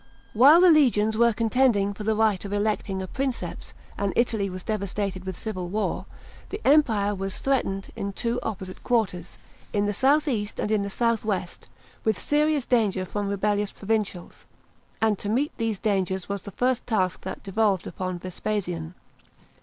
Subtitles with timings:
[0.33, 0.49] §1.
[0.53, 4.63] WHILE the legions were contending for the right of electing a Princeps, and Italy was
[4.63, 6.07] devastated with civil war,
[6.49, 9.37] the Empire vras threatened in two opposite quarters,
[9.73, 11.67] in the south east and in the north west,
[12.03, 14.47] with serious danger from rebellious provincials;
[15.03, 18.95] and to meet these dangers was the first task that devolved upon Vespasian.